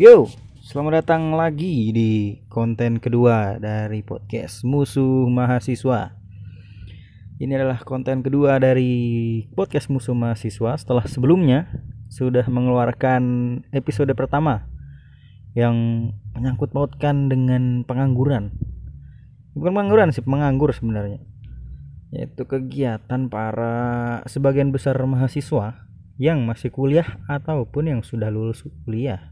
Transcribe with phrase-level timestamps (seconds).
[0.00, 0.32] Yo,
[0.64, 6.16] selamat datang lagi di konten kedua dari podcast Musuh Mahasiswa.
[7.36, 11.68] Ini adalah konten kedua dari podcast Musuh Mahasiswa setelah sebelumnya
[12.08, 13.20] sudah mengeluarkan
[13.76, 14.64] episode pertama
[15.52, 15.76] yang
[16.32, 18.56] menyangkut pautkan dengan pengangguran.
[19.52, 21.20] Bukan pengangguran sih, menganggur sebenarnya.
[22.08, 23.76] Yaitu kegiatan para
[24.24, 25.84] sebagian besar mahasiswa
[26.16, 29.29] yang masih kuliah ataupun yang sudah lulus kuliah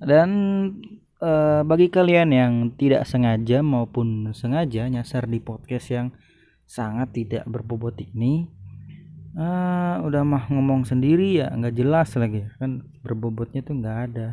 [0.00, 0.28] dan
[1.22, 6.06] uh, bagi kalian yang tidak sengaja maupun sengaja nyasar di podcast yang
[6.64, 8.48] sangat tidak berbobot ini
[9.38, 12.46] uh, udah mah ngomong sendiri ya nggak jelas lagi.
[12.58, 14.26] Kan berbobotnya tuh nggak ada.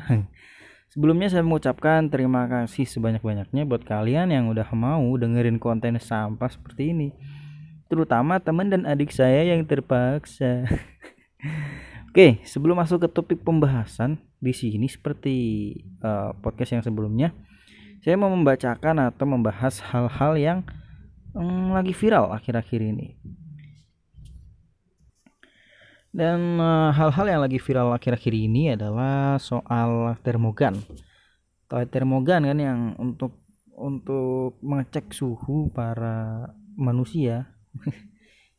[0.92, 6.92] Sebelumnya saya mengucapkan terima kasih sebanyak-banyaknya buat kalian yang udah mau dengerin konten sampah seperti
[6.92, 7.10] ini.
[7.88, 10.68] Terutama teman dan adik saya yang terpaksa
[12.12, 15.36] Oke, sebelum masuk ke topik pembahasan di sini seperti
[16.04, 17.32] uh, podcast yang sebelumnya,
[18.04, 20.60] saya mau membacakan atau membahas hal-hal yang
[21.32, 23.16] um, lagi viral akhir-akhir ini.
[26.12, 30.84] Dan hal hal-hal yang lagi viral akhir-akhir ini adalah soal termogan.
[31.72, 33.40] Toilet termogan kan yang untuk
[33.72, 37.56] untuk mengecek suhu para manusia.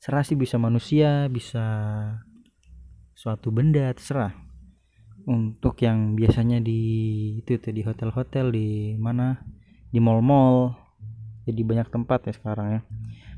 [0.01, 1.69] Serasi bisa manusia, bisa
[3.23, 4.35] suatu benda terserah.
[5.31, 6.81] Untuk yang biasanya di
[7.39, 9.39] itu tuh di hotel-hotel di mana?
[9.95, 10.75] Di mall-mall.
[11.47, 12.81] Jadi banyak tempat ya sekarang ya.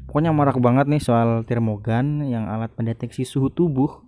[0.08, 4.00] Pokoknya marak banget nih soal termogan yang alat pendeteksi suhu tubuh.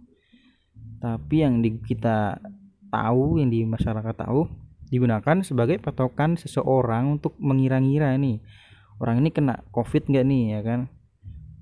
[1.05, 2.41] Tapi yang di kita
[2.89, 4.49] tahu yang di masyarakat tahu
[4.89, 8.41] digunakan sebagai patokan seseorang untuk mengira-ngira nih
[9.03, 10.81] orang ini kena covid nggak nih ya kan?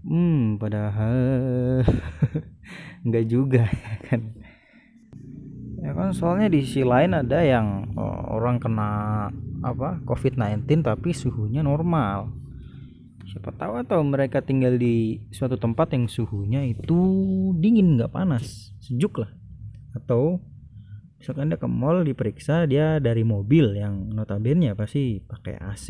[0.07, 1.19] Hmm padahal
[3.05, 4.21] nggak juga ya kan?
[5.85, 9.29] Ya kan soalnya di sisi lain ada yang oh, orang kena
[9.61, 12.33] apa COVID-19 tapi suhunya normal.
[13.29, 17.01] Siapa tahu atau mereka tinggal di suatu tempat yang suhunya itu
[17.61, 19.33] dingin nggak panas sejuk lah.
[19.93, 20.41] Atau
[21.25, 25.89] misalkan dia ke mall diperiksa dia dari mobil yang notabene pasti pakai AC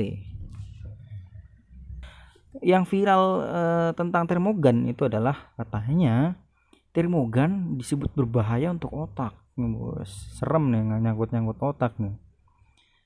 [2.62, 6.38] yang viral uh, tentang termogan itu adalah katanya
[6.94, 9.34] termogan disebut berbahaya untuk otak.
[10.38, 12.14] Serem nih nyangkut-nyangkut otak nih.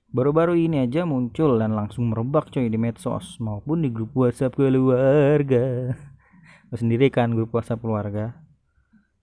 [0.09, 5.93] Baru-baru ini aja muncul dan langsung merebak coy di medsos maupun di grup WhatsApp keluarga.
[6.69, 8.37] Lo sendiri kan grup WhatsApp keluarga.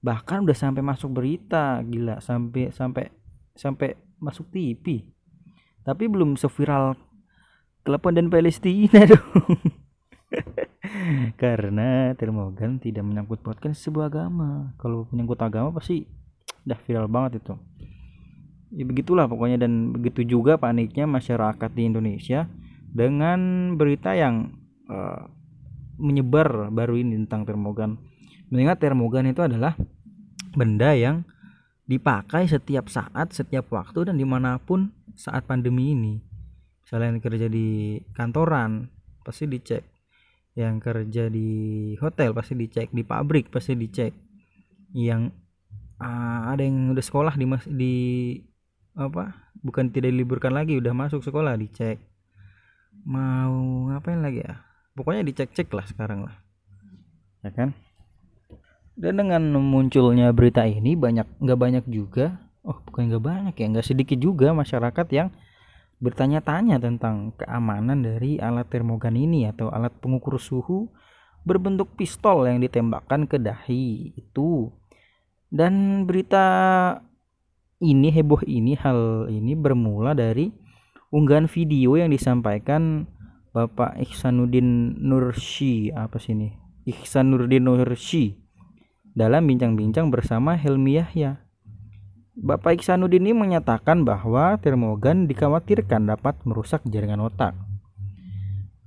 [0.05, 3.09] Bahkan udah sampai masuk berita gila sampai sampai
[3.57, 5.15] sampai masuk TV
[5.85, 6.97] tapi belum seviral
[7.85, 9.61] Klepon dan Palestina dong
[11.41, 14.73] karena termogan tidak menyangkut pautkan sebuah agama.
[14.81, 16.05] Kalau menyangkut agama pasti
[16.65, 17.53] udah viral banget itu.
[18.75, 19.61] Ya begitulah pokoknya.
[19.61, 22.49] Dan begitu juga paniknya masyarakat di Indonesia
[22.95, 24.55] dengan berita yang
[24.87, 25.27] uh,
[25.95, 27.95] menyebar baru ini tentang termogan
[28.51, 29.73] mengingat termogan itu adalah
[30.53, 31.25] benda yang
[31.85, 36.15] dipakai setiap saat setiap waktu dan di mana pun saat pandemi ini.
[36.85, 38.89] Misalnya kerja di kantoran
[39.25, 39.94] pasti dicek
[40.55, 42.89] yang kerja di hotel pasti dicek.
[42.95, 44.15] Di pabrik pasti dicek.
[44.95, 45.35] Yang
[45.99, 47.95] uh, ada yang udah sekolah di mas di
[48.95, 51.99] apa bukan tidak diliburkan lagi udah masuk sekolah dicek.
[53.03, 54.63] Mau ngapain lagi ya?
[54.95, 56.35] Pokoknya dicek-cek lah sekarang lah.
[57.43, 57.75] Ya kan?
[58.95, 63.87] Dan dengan munculnya berita ini banyak nggak banyak juga oh bukan nggak banyak ya nggak
[63.87, 65.29] sedikit juga masyarakat yang
[66.03, 70.91] bertanya-tanya tentang keamanan dari alat termogan ini atau alat pengukur suhu
[71.47, 74.73] berbentuk pistol yang ditembakkan ke dahi itu.
[75.47, 76.45] Dan berita
[77.79, 80.51] ini heboh ini hal ini bermula dari
[81.13, 83.07] unggahan video yang disampaikan
[83.55, 86.51] Bapak Ihsanuddin Nursi apa sih ini?
[86.83, 88.35] Ihsanuddin Nursi
[89.15, 91.44] dalam bincang-bincang bersama Helmi Yahya
[92.35, 97.55] Bapak Iksanuddin ini menyatakan bahwa termogan dikhawatirkan dapat merusak jaringan otak.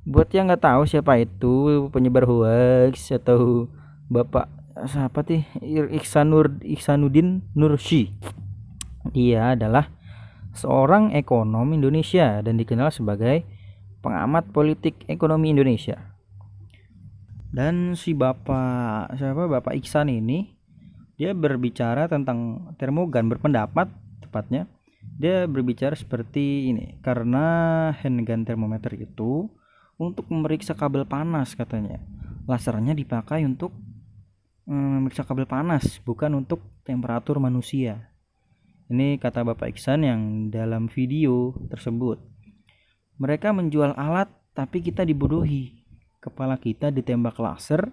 [0.04, 3.72] Buat yang nggak tahu siapa itu penyebar hoax atau
[4.12, 4.52] Bapak
[4.84, 5.48] siapa sih
[5.96, 8.12] Iksanur Iksanuddin Nursi.
[9.16, 9.88] Dia adalah
[10.52, 13.48] seorang ekonom Indonesia dan dikenal sebagai
[14.04, 15.96] pengamat politik ekonomi Indonesia.
[17.48, 20.57] Dan si Bapak siapa Bapak Iksan ini
[21.18, 23.90] dia berbicara tentang termogan berpendapat
[24.22, 24.70] tepatnya
[25.18, 29.50] dia berbicara seperti ini karena handgun termometer itu
[29.98, 31.98] untuk memeriksa kabel panas katanya
[32.46, 33.74] lasernya dipakai untuk
[34.70, 38.14] mm, memeriksa kabel panas bukan untuk temperatur manusia
[38.88, 42.16] Ini kata Bapak Iksan yang dalam video tersebut.
[43.20, 45.84] Mereka menjual alat tapi kita dibodohi.
[46.24, 47.92] Kepala kita ditembak laser.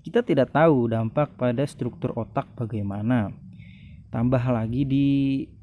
[0.00, 3.28] Kita tidak tahu dampak pada struktur otak bagaimana.
[4.08, 5.08] Tambah lagi di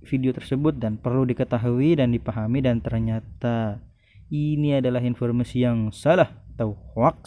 [0.06, 3.82] video tersebut dan perlu diketahui dan dipahami dan ternyata
[4.30, 7.26] ini adalah informasi yang salah atau hoax.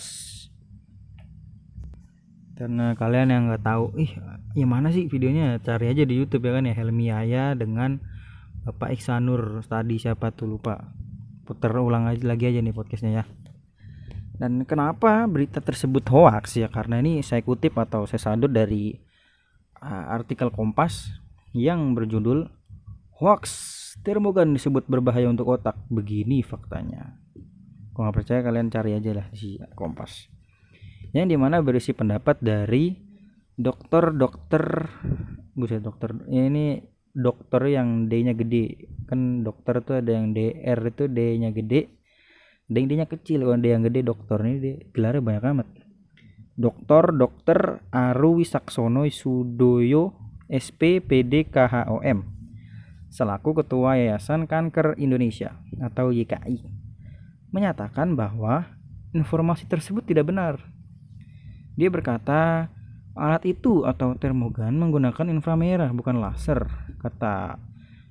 [2.54, 4.14] Karena kalian yang nggak tahu ih
[4.54, 5.58] yang mana sih videonya?
[5.60, 7.98] Cari aja di YouTube ya kan ya Helmi Aya dengan
[8.62, 9.66] Bapak Iksanur.
[9.66, 10.94] Tadi siapa tuh lupa.
[11.42, 13.24] Putar ulang aja lagi aja nih podcastnya ya
[14.40, 16.72] dan kenapa berita tersebut hoax ya?
[16.72, 18.96] Karena ini saya kutip atau saya sadut dari
[19.84, 21.12] uh, artikel Kompas
[21.52, 22.48] yang berjudul
[23.20, 23.44] hoax
[24.00, 25.76] termogan disebut berbahaya untuk otak.
[25.92, 27.20] Begini faktanya.
[27.92, 30.32] Kalau nggak percaya kalian cari aja lah di Kompas.
[31.12, 32.96] Yang di mana berisi pendapat dari
[33.60, 34.88] dokter-dokter
[35.52, 36.80] buset dokter ya ini
[37.12, 38.88] dokter yang D-nya gede.
[39.04, 41.99] Kan dokter tuh ada yang DR itu D-nya gede
[42.70, 43.42] D-nya kecil.
[43.42, 45.68] Kalau D yang gede dokter ini D, gelarnya banyak amat.
[46.54, 50.14] Dokter dokter Aru Wisaksono Sudoyo
[50.46, 52.40] SPPD KHOM
[53.10, 56.62] selaku ketua Yayasan Kanker Indonesia atau YKI
[57.50, 58.70] menyatakan bahwa
[59.10, 60.62] informasi tersebut tidak benar.
[61.74, 62.70] Dia berkata,
[63.18, 66.70] alat itu atau termogan menggunakan inframerah bukan laser.
[67.02, 67.58] Kata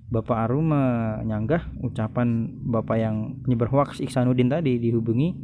[0.09, 5.37] Bapak Arum menyanggah ucapan Bapak yang penyebar hoax Iksanuddin tadi dihubungi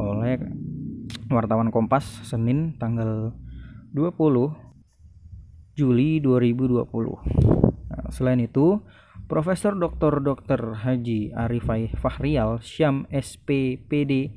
[0.00, 0.40] oleh
[1.28, 3.36] wartawan Kompas Senin tanggal
[3.92, 4.16] 20
[5.76, 6.88] Juli 2020.
[6.88, 8.80] Nah, selain itu,
[9.28, 10.24] Profesor Dr.
[10.24, 10.80] Dr.
[10.80, 14.32] Haji Arifai Fahrial Syam SPPD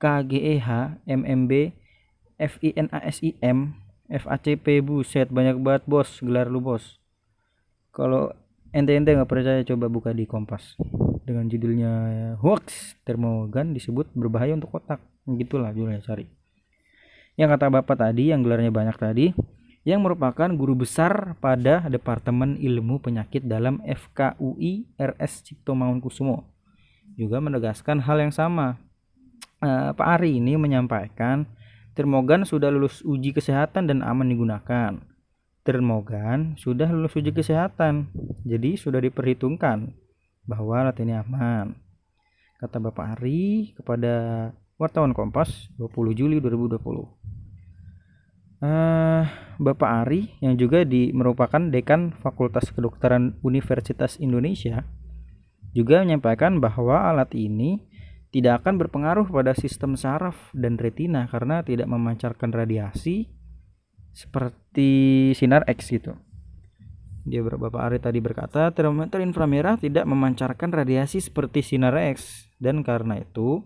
[0.00, 0.68] KGEH
[1.04, 1.52] MMB
[2.40, 3.76] F I N A S I M
[4.08, 6.98] F A C P buset banyak banget bos gelar lu bos
[7.94, 8.34] kalau
[8.74, 10.74] ente-ente nggak percaya coba buka di Kompas.
[11.22, 11.92] Dengan judulnya
[12.42, 14.98] hoax termogan disebut berbahaya untuk otak.
[15.24, 16.26] Gitulah judulnya cari
[17.34, 19.26] yang kata bapak tadi yang gelarnya banyak tadi
[19.84, 26.48] yang merupakan guru besar pada Departemen Ilmu Penyakit dalam FKUI RS Cipto Mangunkusumo.
[27.20, 28.80] Juga menegaskan hal yang sama.
[29.60, 31.44] Uh, Pak Ari ini menyampaikan
[31.94, 34.98] Termogan sudah lulus uji kesehatan dan aman digunakan.
[35.64, 38.12] Termogan sudah lulus uji kesehatan,
[38.44, 39.96] jadi sudah diperhitungkan
[40.44, 41.72] bahwa alat ini aman.
[42.60, 46.78] Kata Bapak Ari kepada wartawan Kompas 20 Juli 2020.
[48.64, 49.24] Uh,
[49.60, 54.84] Bapak Ari yang juga di, merupakan dekan Fakultas Kedokteran Universitas Indonesia
[55.74, 57.82] juga menyampaikan bahwa alat ini
[58.30, 63.30] tidak akan berpengaruh pada sistem saraf dan retina karena tidak memancarkan radiasi
[64.14, 66.14] seperti sinar X gitu.
[67.26, 73.18] Dia Bapak Ari tadi berkata termometer inframerah tidak memancarkan radiasi seperti sinar X dan karena
[73.18, 73.64] itu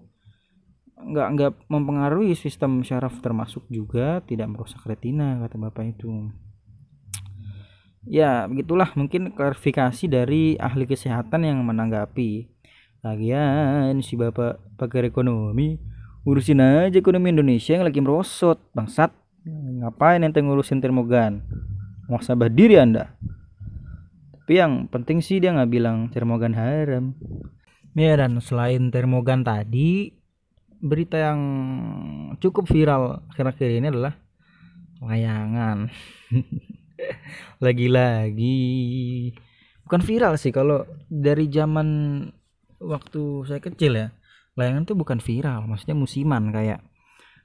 [0.99, 6.33] nggak nggak mempengaruhi sistem saraf termasuk juga tidak merusak retina kata Bapak itu.
[8.09, 12.49] Ya, begitulah mungkin klarifikasi dari ahli kesehatan yang menanggapi
[12.99, 15.79] Lagian si bapak pakar ekonomi
[16.27, 19.15] urusin aja ekonomi Indonesia yang lagi merosot bangsat
[19.47, 21.45] ngapain ente ngurusin termogan?
[22.09, 23.13] Mau sabar diri anda.
[24.33, 27.13] Tapi yang penting sih dia nggak bilang termogan haram.
[27.93, 30.15] Ya dan selain termogan tadi
[30.79, 31.41] berita yang
[32.39, 34.15] cukup viral akhir-akhir ini adalah
[35.05, 35.91] layangan.
[37.65, 38.57] Lagi-lagi.
[39.85, 41.89] Bukan viral sih kalau dari zaman
[42.79, 44.09] waktu saya kecil ya
[44.55, 46.83] layangan tuh bukan viral maksudnya musiman kayak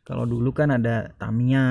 [0.03, 1.67] kalau dulu kan ada Tamiya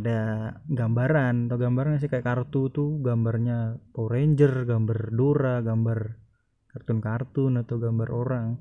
[0.00, 0.20] ada
[0.64, 1.52] gambaran.
[1.52, 2.08] Atau gambarnya sih?
[2.08, 5.98] Kayak kartu tuh gambarnya Power Ranger gambar Dora gambar
[6.72, 8.56] kartun-kartun atau gambar orang.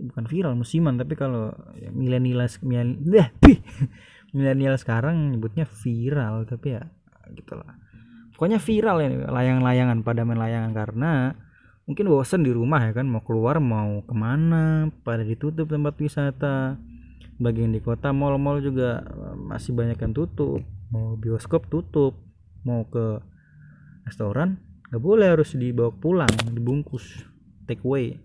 [0.00, 0.96] Bukan viral musiman.
[0.96, 2.48] Tapi kalau ya, milenial
[4.34, 6.48] milenial sekarang nyebutnya viral.
[6.48, 6.88] Tapi ya
[7.36, 7.68] gitulah.
[8.32, 10.72] Pokoknya viral ya layang-layangan pada main layangan.
[10.72, 11.36] Karena
[11.84, 13.04] mungkin bosan di rumah ya kan.
[13.12, 16.80] Mau keluar mau ke mana pada ditutup tempat wisata
[17.38, 20.62] bagian di kota mall-mall juga eh, masih banyak yang tutup.
[20.94, 22.14] Mau bioskop tutup
[22.64, 23.20] mau ke
[24.08, 24.56] restoran
[24.88, 27.24] nggak boleh harus dibawa pulang dibungkus
[27.66, 28.20] take away.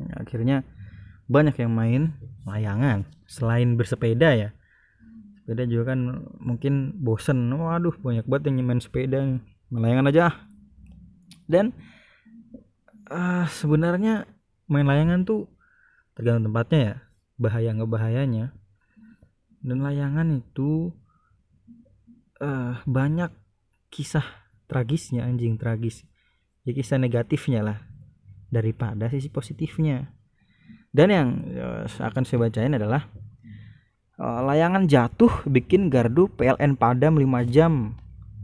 [0.00, 0.64] Nah, akhirnya
[1.30, 2.02] banyak yang main
[2.48, 4.48] layangan selain bersepeda ya.
[5.42, 9.18] Sepeda juga kan mungkin bosen waduh banyak banget yang main sepeda
[9.70, 10.34] layangan aja
[11.50, 11.74] dan
[13.10, 14.26] uh, sebenarnya
[14.70, 15.50] main layangan tuh
[16.14, 16.96] tergantung tempatnya ya
[17.40, 18.52] bahaya nggak bahayanya.
[19.64, 20.92] Dan layangan itu
[22.44, 23.32] uh, banyak
[23.88, 24.24] kisah
[24.68, 26.04] tragisnya anjing tragis.
[26.68, 27.78] Ya kisah negatifnya lah.
[28.52, 30.12] Daripada sisi positifnya.
[30.90, 33.06] Dan yang eh, akan saya bacain adalah
[34.18, 37.94] eh, layangan jatuh bikin gardu PLN padam 5 jam.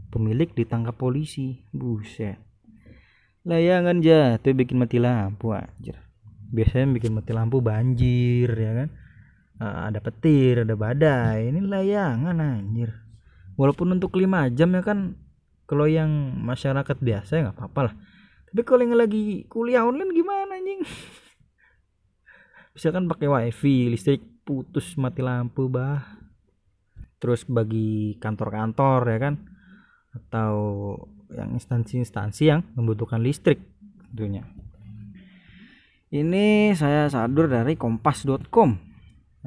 [0.07, 1.67] Pemilik ditangkap polisi.
[1.75, 2.39] Buset.
[3.43, 6.06] Layangan jatuh bikin mati lampu anjir
[6.51, 8.89] biasanya bikin mati lampu banjir ya kan?
[9.57, 11.49] Eh, ada petir ada badai.
[11.49, 12.93] Ini layangan anjir.
[13.57, 15.17] Walaupun untuk 5 jam ya kan?
[15.67, 16.09] Kalau yang
[16.45, 17.93] masyarakat biasa ya nggak apa-apa lah.
[18.47, 20.85] Tapi kalau yang lagi kuliah online gimana anjing?
[22.77, 26.15] Misalkan pakai wifi listrik putus mati lampu bah.
[27.17, 29.35] Terus bagi kantor-kantor ya kan?
[30.13, 30.55] Atau
[31.33, 33.59] yang instansi-instansi yang membutuhkan listrik
[34.07, 34.47] tentunya
[36.11, 38.87] ini saya sadur dari kompas.com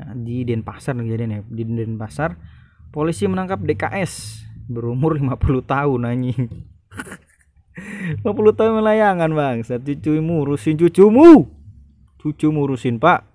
[0.00, 1.40] Nah, di Denpasar kejadian ya.
[1.45, 2.40] Di Denpasar
[2.88, 6.40] polisi menangkap DKS berumur 50 tahun anjing.
[8.25, 9.59] 50 tahun melayangan bang.
[9.61, 11.52] Cucumu urusin cucumu.
[12.17, 13.29] Cucumu urusin pak.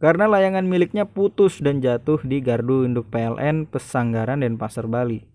[0.00, 5.29] Karena layangan miliknya putus dan jatuh di gardu induk PLN Pesanggaran dan Pasar Bali.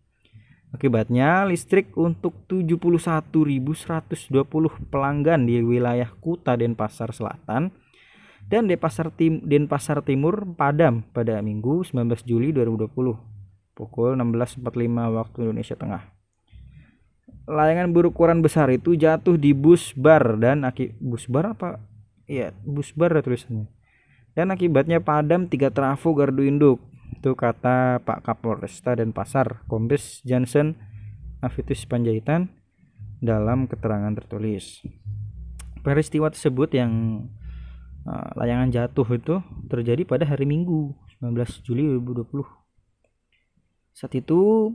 [0.76, 4.36] Akibatnya listrik untuk 71.120
[4.92, 7.72] pelanggan di wilayah Kuta Denpasar Selatan
[8.52, 12.92] dan Denpasar, Tim Denpasar Timur padam pada Minggu 19 Juli 2020
[13.72, 14.60] pukul 16.45
[15.16, 16.04] waktu Indonesia Tengah.
[17.48, 21.80] Layangan berukuran besar itu jatuh di bus bar dan aki bus bar apa?
[22.28, 23.72] Iya, bus bar ada tulisannya.
[24.36, 26.84] Dan akibatnya padam tiga trafo gardu induk.
[27.14, 30.74] Itu kata Pak Kapolresta dan Pasar Kombes Johnson
[31.44, 32.50] Avitus Panjaitan
[33.22, 34.82] dalam keterangan tertulis.
[35.86, 36.92] Peristiwa tersebut yang
[38.06, 42.46] Nah, layangan jatuh itu terjadi pada hari Minggu 19 Juli 2020
[43.98, 44.70] saat itu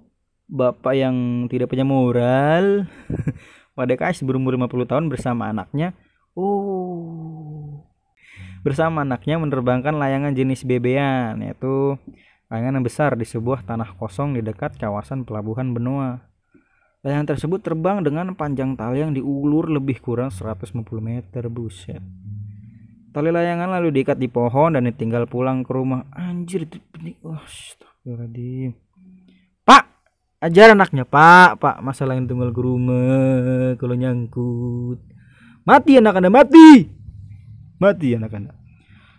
[0.51, 2.91] bapak yang tidak punya moral
[3.79, 5.95] pada KS berumur 50 tahun bersama anaknya
[6.35, 7.60] oh
[8.61, 11.97] bersama anaknya menerbangkan layangan jenis bebean yaitu
[12.53, 16.21] layangan yang besar di sebuah tanah kosong di dekat kawasan pelabuhan Benoa
[17.01, 22.05] layangan tersebut terbang dengan panjang tali yang diulur lebih kurang 150 meter buset
[23.11, 26.07] Tali layangan lalu diikat di pohon dan ditinggal pulang ke rumah.
[26.15, 27.19] Anjir itu benih.
[27.27, 27.43] Oh,
[29.67, 29.83] Pak,
[30.39, 31.59] ajar anaknya, Pak.
[31.59, 35.03] Pak, masalah yang tunggal ke rumah kalau nyangkut.
[35.67, 37.00] Mati anak Anda, mati.
[37.81, 38.53] Mati anak Anda.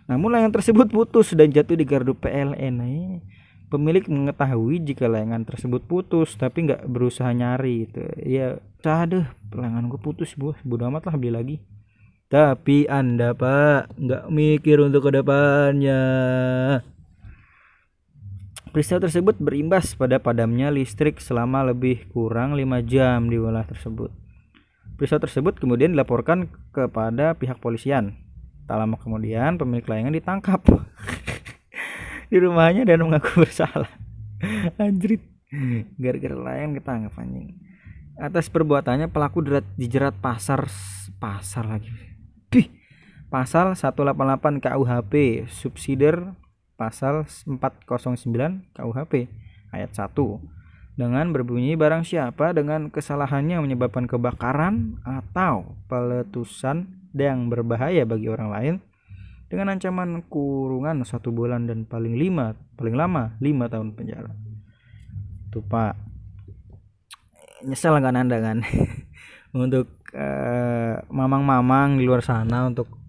[0.06, 2.74] Namun layangan tersebut putus dan jatuh di gardu PLN.
[2.78, 3.18] Nah,
[3.66, 8.06] pemilik mengetahui jika layangan tersebut putus tapi nggak berusaha nyari itu.
[8.22, 10.54] Ya, deh, layangan gue putus, Bu.
[10.62, 11.56] Bodoh amat lah beli lagi.
[12.30, 16.00] Tapi Anda Pak nggak mikir untuk ke depannya.
[18.72, 24.08] Peristiwa tersebut berimbas pada padamnya listrik selama lebih kurang 5 jam di wilayah tersebut.
[24.96, 28.16] Peristiwa tersebut kemudian dilaporkan kepada pihak polisian.
[28.64, 30.60] Tak lama kemudian pemilik layangan ditangkap
[32.32, 33.90] di rumahnya dan mengaku bersalah.
[34.78, 35.22] Anjrit.
[36.00, 37.48] Gara-gara layangan ketangkap anjing.
[38.16, 39.44] Atas perbuatannya pelaku
[39.76, 40.68] dijerat pasar
[41.16, 41.88] pasar lagi
[42.52, 42.68] Bih,
[43.32, 46.36] pasal 188 KUHP subsidiar
[46.74, 48.26] pasal 409
[48.74, 49.30] KUHP
[49.70, 50.12] ayat 1
[50.92, 58.74] dengan berbunyi barang siapa dengan kesalahannya menyebabkan kebakaran atau peletusan yang berbahaya bagi orang lain.
[59.52, 64.32] Dengan ancaman kurungan satu bulan dan paling lima paling lama lima tahun penjara.
[65.52, 65.92] Tuh pak.
[67.68, 68.64] Nyesel kan anda kan?
[69.52, 73.00] Untuk Eh, mamang-mamang di luar sana untuk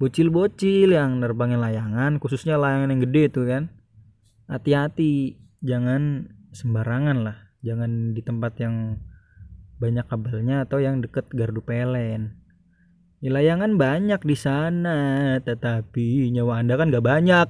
[0.00, 3.68] bocil-bocil yang nerbangin layangan khususnya layangan yang gede itu kan.
[4.48, 7.52] Hati-hati jangan sembarangan lah.
[7.60, 8.96] Jangan di tempat yang
[9.76, 11.84] banyak kabelnya atau yang deket gardu ya,
[13.28, 14.98] layangan banyak di sana
[15.42, 17.48] tetapi nyawa anda kan gak banyak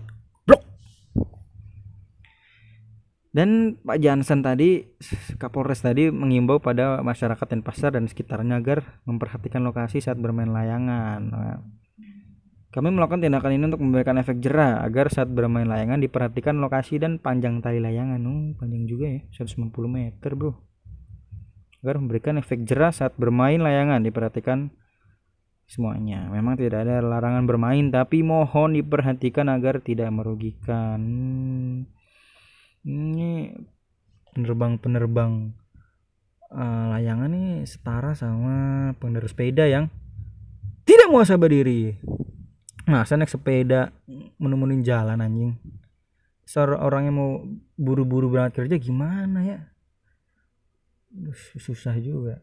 [3.37, 4.97] Dan Pak Jansen tadi,
[5.37, 11.21] Kapolres tadi mengimbau pada masyarakat dan pasar dan sekitarnya agar memperhatikan lokasi saat bermain layangan.
[11.21, 11.61] Nah,
[12.73, 17.21] kami melakukan tindakan ini untuk memberikan efek jerah agar saat bermain layangan diperhatikan lokasi dan
[17.21, 18.25] panjang tali layangan.
[18.25, 20.57] Oh, panjang juga ya, 190 meter, Bro.
[21.85, 24.73] Agar memberikan efek jerah saat bermain layangan diperhatikan
[25.67, 26.31] semuanya.
[26.31, 30.99] Memang tidak ada larangan bermain, tapi mohon diperhatikan agar tidak merugikan.
[31.03, 31.97] Hmm
[32.87, 33.51] ini
[34.33, 35.51] penerbang-penerbang
[36.55, 39.91] uh, layangan nih setara sama pengendara sepeda yang.
[40.87, 41.99] Tidak mau sabar diri
[42.87, 43.91] masa naik sepeda
[44.39, 45.59] menemuin jalan anjing.
[46.47, 47.31] Seorang orang yang mau
[47.75, 49.59] buru-buru berangkat kerja gimana ya?
[51.59, 52.39] Susah juga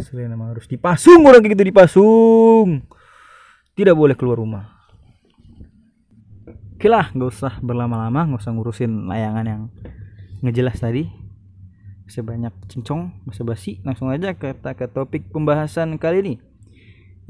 [0.00, 2.84] selain nama harus dipasung orang kayak gitu dipasung.
[3.72, 4.64] Tidak boleh keluar rumah.
[6.76, 9.62] Oke lah nggak usah berlama-lama nggak usah ngurusin layangan yang
[10.44, 11.08] ngejelas tadi.
[12.10, 16.34] Sebanyak cincong masa basi langsung aja ke, ke topik pembahasan kali ini.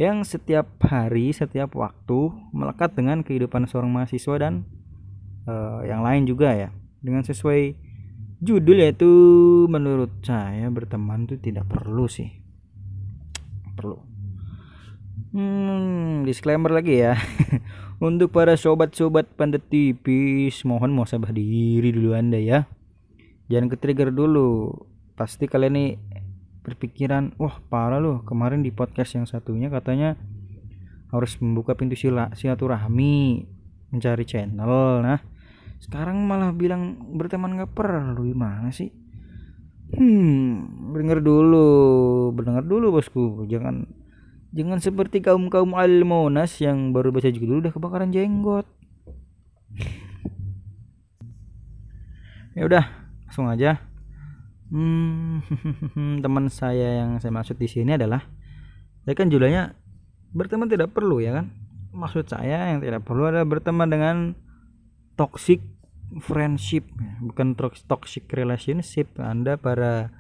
[0.01, 4.65] Yang setiap hari setiap waktu melekat dengan kehidupan seorang mahasiswa dan
[5.45, 6.73] uh, yang lain juga ya.
[7.05, 7.77] Dengan sesuai
[8.41, 9.11] judul yaitu
[9.69, 12.40] menurut saya berteman itu tidak perlu sih
[13.75, 13.99] perlu.
[15.31, 17.15] Hmm, disclaimer lagi ya.
[18.01, 22.67] Untuk para sobat-sobat pandet tipis mohon mau sabah diri dulu anda ya.
[23.53, 24.73] Jangan ke trigger dulu.
[25.15, 25.91] Pasti kalian nih
[26.61, 30.17] berpikiran wah parah loh kemarin di podcast yang satunya katanya
[31.09, 33.47] harus membuka pintu sila silaturahmi
[33.91, 35.03] mencari channel.
[35.05, 35.21] Nah
[35.81, 38.93] sekarang malah bilang berteman gak perlu gimana sih
[39.95, 43.47] hmm dengar dulu dengar dulu bosku.
[43.47, 43.87] Jangan
[44.51, 48.67] jangan seperti kaum kaum almonas yang baru baca judul udah kebakaran jenggot.
[52.59, 52.85] Ya udah
[53.27, 53.79] langsung aja.
[54.71, 55.43] Hmm,
[56.25, 58.23] teman saya yang saya maksud di sini adalah
[59.03, 59.75] saya kan judulnya
[60.31, 61.51] berteman tidak perlu ya kan?
[61.91, 64.17] Maksud saya yang tidak perlu adalah berteman dengan
[65.19, 65.59] toxic
[66.19, 66.91] friendship
[67.23, 67.55] bukan
[67.87, 69.15] toxic relationship.
[69.23, 70.11] Anda para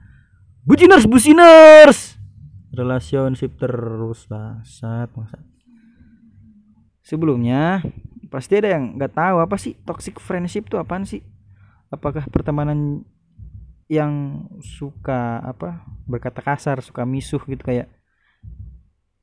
[0.62, 2.14] buciners buciners!
[2.70, 5.42] Relationship terus basat masa
[7.10, 7.82] sebelumnya
[8.30, 11.26] pasti ada yang nggak tahu apa sih toxic friendship itu apaan sih?
[11.90, 13.02] Apakah pertemanan
[13.90, 17.90] yang suka apa berkata kasar suka misuh gitu kayak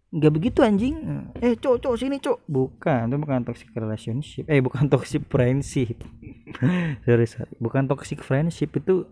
[0.07, 0.95] nggak begitu anjing.
[1.43, 2.47] Eh cok cok sini cok.
[2.47, 4.43] Bukan itu bukan toxic relationship.
[4.47, 5.99] Eh bukan toxic friendship.
[7.05, 7.53] Sorry sorry.
[7.59, 9.03] Bukan toxic friendship itu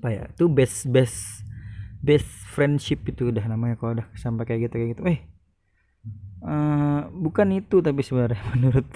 [0.00, 1.44] apa ya itu best best
[2.00, 5.02] best friendship itu udah namanya kalau udah sampai kayak gitu kayak gitu.
[5.04, 5.20] Eh
[6.44, 8.88] uh, bukan itu tapi sebenarnya menurut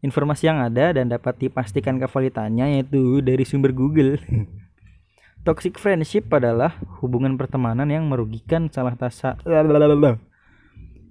[0.00, 4.16] informasi yang ada dan dapat dipastikan kevalitannya yaitu dari sumber Google
[5.40, 9.40] Toxic friendship adalah hubungan pertemanan yang merugikan salah tasa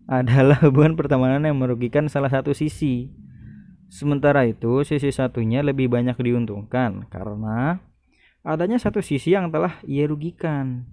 [0.09, 3.13] adalah hubungan pertemanan yang merugikan salah satu sisi.
[3.93, 7.77] Sementara itu, sisi satunya lebih banyak diuntungkan karena
[8.41, 10.89] adanya satu sisi yang telah ia rugikan.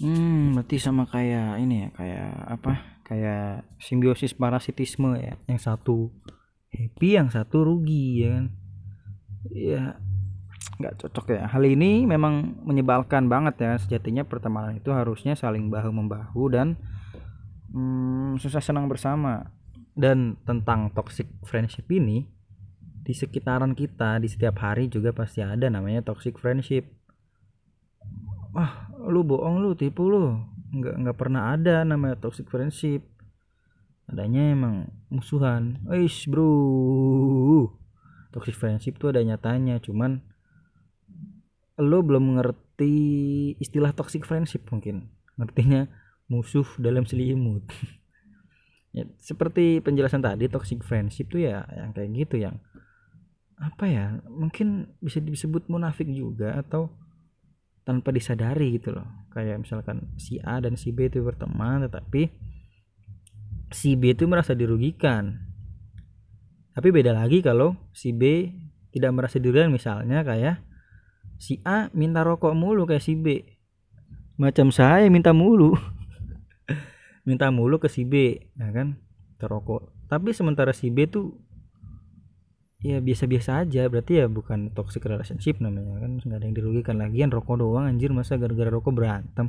[0.00, 2.72] Hmm, berarti sama kayak ini ya, kayak apa?
[3.08, 5.40] Kayak simbiosis parasitisme ya.
[5.48, 5.96] Yang satu
[6.68, 8.46] happy, yang satu rugi ya kan.
[9.52, 9.82] Ya,
[10.82, 11.42] nggak cocok ya.
[11.50, 13.72] Hal ini memang menyebalkan banget ya.
[13.78, 16.74] Sejatinya pertemanan itu harusnya saling bahu membahu dan
[17.70, 19.50] hmm, susah senang bersama.
[19.92, 22.24] Dan tentang toxic friendship ini
[23.02, 26.88] di sekitaran kita di setiap hari juga pasti ada namanya toxic friendship.
[28.56, 30.40] Wah lu bohong lu tipu lu.
[30.72, 33.04] Nggak nggak pernah ada namanya toxic friendship.
[34.08, 35.82] Adanya emang musuhan.
[35.92, 37.68] Eish bro.
[38.32, 40.24] Toxic friendship tuh ada nyatanya cuman
[41.80, 42.94] lo belum ngerti
[43.56, 45.08] istilah toxic friendship mungkin.
[45.40, 45.88] Ngertinya
[46.28, 47.64] musuh dalam selimut.
[48.92, 52.60] Ya, seperti penjelasan tadi toxic friendship tuh ya yang kayak gitu yang
[53.56, 56.92] apa ya mungkin bisa disebut munafik juga atau
[57.88, 59.08] tanpa disadari gitu loh.
[59.32, 62.28] Kayak misalkan si A dan si B itu berteman tetapi
[63.72, 65.40] si B itu merasa dirugikan.
[66.76, 68.52] Tapi beda lagi kalau si B
[68.92, 70.60] tidak merasa dirugikan misalnya kayak
[71.42, 73.42] si A minta rokok mulu kayak si B.
[74.38, 75.74] Macam saya minta mulu.
[77.26, 78.98] Minta mulu ke si B ya kan?
[79.38, 81.32] Terokok tapi sementara si B tuh
[82.84, 83.88] ya biasa-biasa aja.
[83.88, 86.20] Berarti ya bukan toxic relationship namanya kan?
[86.20, 88.12] Nggak ada yang dirugikan lagian rokok doang anjir.
[88.12, 89.48] Masa gara-gara rokok berantem?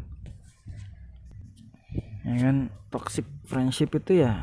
[2.24, 2.72] Ya kan?
[2.88, 4.40] Toxic friendship itu ya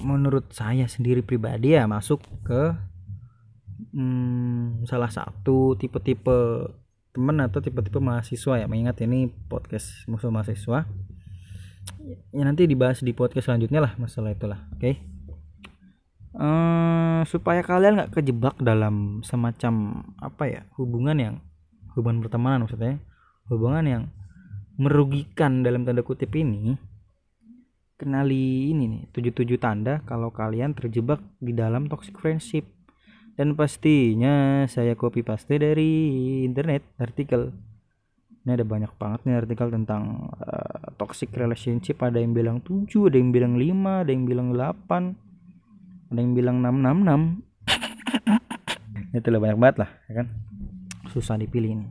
[0.00, 2.72] menurut saya sendiri pribadi ya masuk ke
[3.92, 6.68] hmm, salah satu tipe-tipe
[7.12, 10.88] teman atau tipe-tipe mahasiswa ya mengingat ini podcast musuh mahasiswa
[12.32, 14.94] ya nanti dibahas di podcast selanjutnya lah masalah itulah oke okay?
[16.40, 21.34] uh, eh, supaya kalian nggak kejebak dalam semacam apa ya hubungan yang
[21.92, 22.96] hubungan pertemanan maksudnya
[23.52, 24.02] hubungan yang
[24.80, 26.80] merugikan dalam tanda kutip ini
[28.00, 32.64] kenali ini nih tujuh tujuh tanda kalau kalian terjebak di dalam toxic friendship
[33.32, 37.48] dan pastinya saya copy paste dari internet artikel.
[38.42, 42.02] Ini ada banyak banget nih artikel tentang uh, toxic relationship.
[42.02, 46.60] Ada yang bilang 7 ada yang bilang 5 ada yang bilang 8 ada yang bilang
[46.60, 50.26] 666 itu lah banyak banget lah ya kan?
[51.08, 51.88] Susah dipilih ini.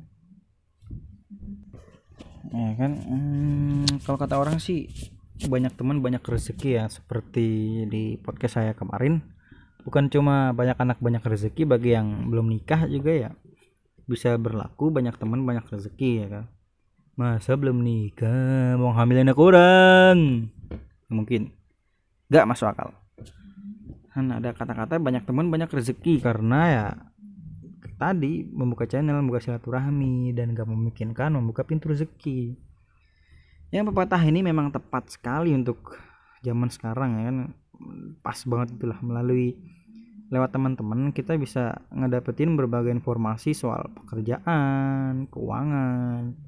[2.51, 2.91] Ya kan?
[2.99, 4.91] Hmm, kalau kata orang sih
[5.41, 6.85] banyak teman banyak rezeki ya.
[6.91, 7.47] Seperti
[7.87, 9.23] di podcast saya kemarin
[9.83, 13.31] bukan cuma banyak anak banyak rezeki bagi yang belum nikah juga ya
[14.11, 16.45] bisa berlaku banyak teman banyak rezeki ya kan?
[17.15, 20.49] Masa belum nikah mau hamil anak orang?
[21.07, 21.55] Mungkin.
[22.27, 22.91] Gak masuk akal.
[24.11, 26.19] Kan ada kata-kata banyak teman banyak rezeki.
[26.19, 26.87] Karena ya
[27.95, 32.59] tadi membuka channel membuka silaturahmi dan gak memungkinkan membuka pintu rezeki.
[33.71, 35.95] Yang pepatah ini memang tepat sekali untuk
[36.43, 37.37] zaman sekarang ya kan
[38.21, 39.57] pas banget itulah melalui
[40.31, 46.39] lewat teman-teman kita bisa ngedapetin berbagai informasi soal pekerjaan, keuangan,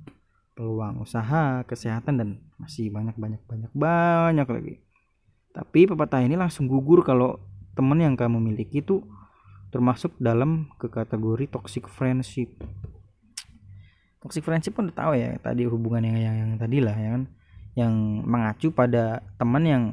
[0.56, 4.76] peluang usaha, kesehatan dan masih banyak banyak banyak banyak lagi.
[5.52, 7.38] Tapi pepatah ini langsung gugur kalau
[7.76, 9.04] teman yang kamu miliki itu
[9.74, 12.56] termasuk dalam ke kategori toxic friendship.
[14.24, 17.24] Toxic friendship pun udah tahu ya tadi hubungan yang yang, yang tadi lah ya kan
[17.74, 17.94] yang
[18.24, 19.84] mengacu pada teman yang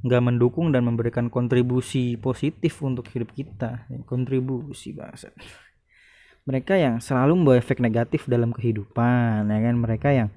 [0.00, 3.84] nggak mendukung dan memberikan kontribusi positif untuk hidup kita.
[4.08, 5.32] Kontribusi bahasa
[6.48, 9.74] mereka yang selalu membawa efek negatif dalam kehidupan ya kan?
[9.76, 10.28] Mereka yang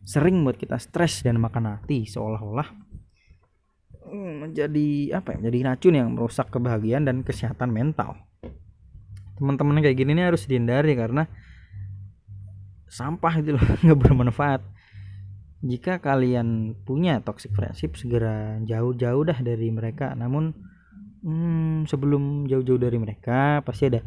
[0.00, 2.72] sering buat kita stres dan makan hati seolah-olah
[4.08, 4.88] hmm, menjadi
[5.20, 8.16] apa ya menjadi racun yang merusak kebahagiaan dan kesehatan mental.
[9.36, 11.28] Teman-teman kayak gini nih harus dihindari karena
[12.90, 14.60] sampah itu loh nggak bermanfaat
[15.60, 20.56] jika kalian punya toxic friendship segera jauh-jauh dah dari mereka namun
[21.20, 24.00] hmm, sebelum jauh-jauh dari mereka pasti ada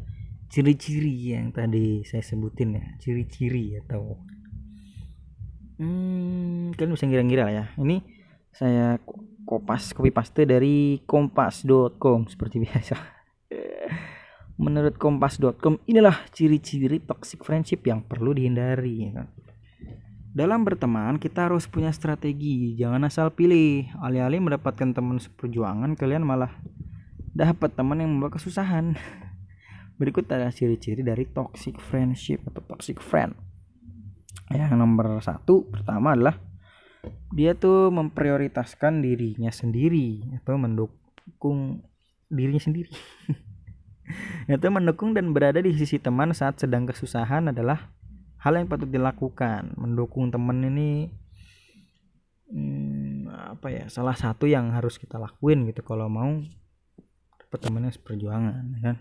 [0.50, 4.18] ciri-ciri yang tadi saya sebutin ya ciri-ciri atau
[5.78, 8.02] hmm, kalian bisa ngira-ngira ya ini
[8.54, 8.98] saya
[9.46, 13.14] kopas copy paste dari kompas.com seperti biasa
[14.54, 19.10] Menurut kompas.com, inilah ciri-ciri toxic friendship yang perlu dihindari.
[19.10, 19.28] Ya kan?
[20.34, 22.74] Dalam berteman, kita harus punya strategi.
[22.74, 23.86] Jangan asal pilih.
[24.02, 26.50] Alih-alih mendapatkan teman seperjuangan, kalian malah
[27.38, 28.98] dapat teman yang membawa kesusahan.
[30.02, 33.38] Berikut adalah ciri-ciri dari toxic friendship atau toxic friend.
[34.50, 36.42] Yang nomor satu pertama adalah
[37.30, 41.86] dia tuh memprioritaskan dirinya sendiri atau mendukung
[42.34, 42.90] dirinya sendiri.
[44.50, 47.94] itu mendukung dan berada di sisi teman saat sedang kesusahan adalah
[48.44, 51.08] hal yang patut dilakukan mendukung teman ini
[52.52, 56.44] hmm, apa ya salah satu yang harus kita lakuin gitu kalau mau
[57.40, 58.98] dapat temannya seperjuangan ya kan?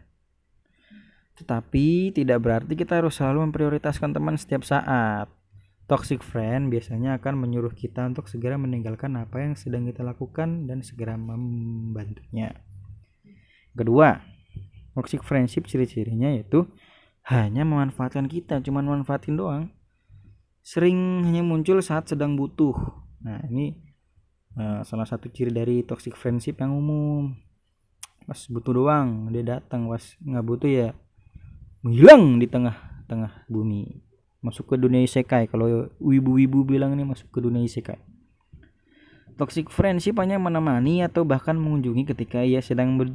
[1.42, 5.26] Tetapi tidak berarti kita harus selalu memprioritaskan teman setiap saat.
[5.90, 10.80] Toxic friend biasanya akan menyuruh kita untuk segera meninggalkan apa yang sedang kita lakukan dan
[10.86, 12.54] segera membantunya.
[13.74, 14.22] Kedua
[14.94, 16.68] toxic friendship ciri-cirinya yaitu
[17.22, 19.70] hanya memanfaatkan kita cuma manfaatin doang.
[20.62, 22.74] Sering hanya muncul saat sedang butuh.
[23.22, 23.78] Nah ini
[24.58, 27.38] uh, salah satu ciri dari toxic friendship yang umum.
[28.26, 29.86] Pas butuh doang dia datang.
[29.86, 30.88] Pas nggak butuh ya
[31.86, 34.02] menghilang di tengah-tengah bumi.
[34.42, 35.46] Masuk ke dunia isekai.
[35.46, 38.02] Kalau wibu-wibu bilang ini masuk ke dunia isekai.
[39.38, 43.14] Toxic friendship hanya menemani atau bahkan mengunjungi ketika ia sedang ber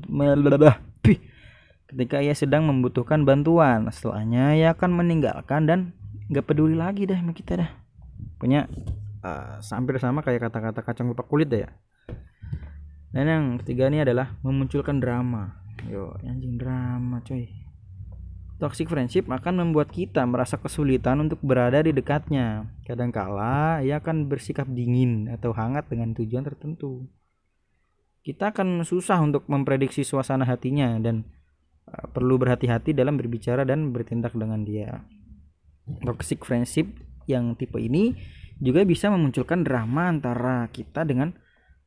[1.88, 5.80] ketika ia sedang membutuhkan bantuan setelahnya ia akan meninggalkan dan
[6.28, 7.72] nggak peduli lagi dah sama kita dah
[8.38, 8.68] punya
[9.24, 11.70] uh, hampir sama kayak kata-kata kacang lupa kulit deh ya.
[13.12, 15.58] Dan yang ketiga ini adalah memunculkan drama.
[15.90, 17.50] Yo anjing drama coy.
[18.58, 22.66] Toxic friendship akan membuat kita merasa kesulitan untuk berada di dekatnya.
[22.86, 27.06] Kadangkala ia akan bersikap dingin atau hangat dengan tujuan tertentu.
[28.26, 31.37] Kita akan susah untuk memprediksi suasana hatinya dan Eh,
[31.88, 35.04] perlu berhati-hati dalam berbicara dan bertindak dengan dia.
[36.04, 36.88] Toxic friendship
[37.28, 38.16] yang tipe ini
[38.60, 41.32] juga bisa memunculkan drama antara kita dengan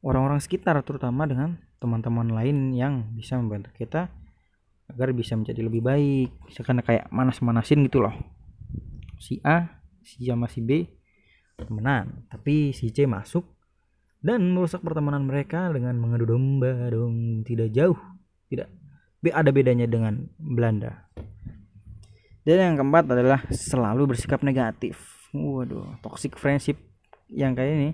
[0.00, 4.08] orang-orang sekitar, terutama dengan teman-teman lain yang bisa membantu kita
[4.88, 6.28] agar bisa menjadi lebih baik.
[6.48, 8.16] Misalkan kayak manas-manasin gitu loh.
[9.20, 10.70] Si A, si A masih B
[11.60, 13.44] temenan, tapi si C masuk
[14.20, 17.96] dan merusak pertemanan mereka dengan mengadu domba dong tidak jauh
[18.52, 18.68] tidak
[19.28, 21.04] ada bedanya dengan Belanda.
[22.40, 24.96] Dan yang keempat adalah selalu bersikap negatif.
[25.36, 26.80] Waduh toxic friendship
[27.28, 27.90] yang kayak ini.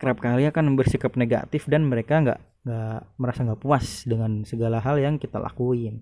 [0.00, 4.96] Kerap kali akan bersikap negatif dan mereka nggak nggak merasa nggak puas dengan segala hal
[4.96, 6.00] yang kita lakuin.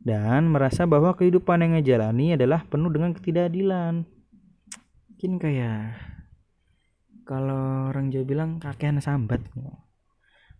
[0.00, 4.04] Dan merasa bahwa kehidupan yang ngejalani adalah penuh dengan ketidakadilan.
[5.12, 5.96] Mungkin kayak
[7.24, 9.40] kalau orang Jawa bilang kakean sambat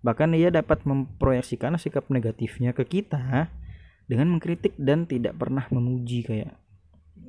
[0.05, 3.49] Bahkan ia dapat memproyeksikan sikap negatifnya ke kita
[4.05, 6.53] dengan mengkritik dan tidak pernah memuji kayak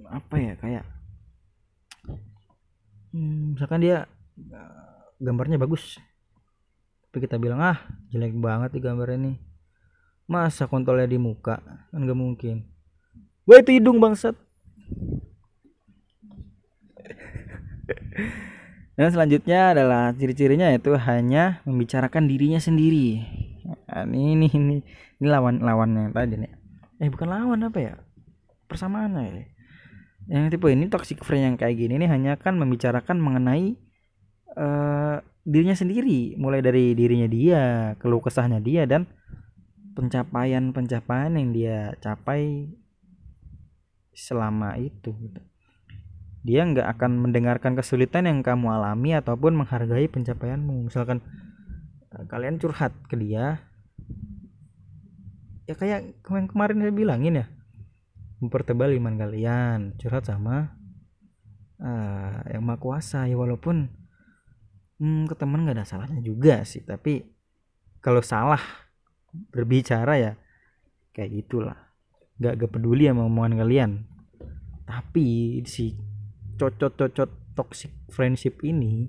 [0.05, 0.85] apa ya kayak
[3.15, 4.05] hmm, misalkan dia
[4.37, 5.97] eh, gambarnya bagus
[7.15, 7.79] tapi kita bilang ah
[8.11, 9.39] jelek banget di gambar ini.
[10.27, 11.63] Masa kontolnya di muka?
[11.87, 12.67] Kan gak mungkin.
[13.47, 14.35] Wah itu hidung bangsat
[18.95, 23.21] dan selanjutnya adalah ciri-cirinya itu hanya membicarakan dirinya sendiri.
[23.67, 24.75] Nah, ini ini ini
[25.19, 26.51] ini lawan lawannya tadi nih.
[27.03, 27.93] Eh bukan lawan apa ya?
[28.65, 29.45] Persamaan ya
[30.25, 33.77] yang tipe ini toxic friend yang kayak gini nih hanya kan membicarakan mengenai
[34.57, 36.33] uh, dirinya sendiri.
[36.37, 39.05] Mulai dari dirinya dia keluh kesahnya dia dan
[39.95, 42.73] pencapaian-pencapaian yang dia capai
[44.17, 45.41] selama itu gitu.
[46.45, 50.85] Dia nggak akan mendengarkan kesulitan yang kamu alami ataupun menghargai pencapaianmu.
[50.85, 51.25] Misalkan
[52.13, 53.65] eh, kalian curhat ke dia
[55.65, 57.45] ya kayak kemarin kemarin saya bilangin ya
[58.37, 60.77] mempertebal iman kalian curhat sama
[61.81, 63.25] uh, yang maha kuasa.
[63.25, 63.89] Ya walaupun
[65.01, 67.25] hmm, ke teman nggak ada salahnya juga sih tapi
[68.05, 68.61] kalau salah
[69.49, 70.31] berbicara ya
[71.09, 71.89] kayak gitulah.
[72.37, 73.91] Nggak gak peduli sama omongan kalian.
[74.85, 75.97] Tapi si
[76.55, 79.07] cocot-cocot toxic friendship ini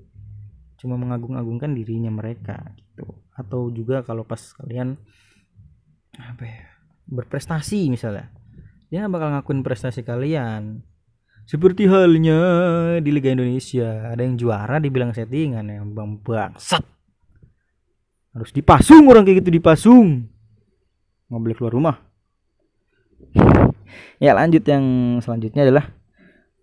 [0.77, 3.09] cuma mengagung-agungkan dirinya mereka gitu.
[3.33, 4.97] Atau juga kalau pas kalian
[6.17, 6.65] apa ya
[7.07, 8.33] berprestasi misalnya
[8.89, 10.83] dia bakal ngakuin prestasi kalian.
[11.47, 12.39] Seperti halnya
[12.99, 16.83] di Liga Indonesia ada yang juara dibilang settingan yang bang bangsat.
[18.35, 20.27] Harus dipasung orang kayak gitu dipasung.
[21.31, 21.97] Nggak boleh keluar rumah.
[24.19, 25.96] Ya lanjut yang selanjutnya adalah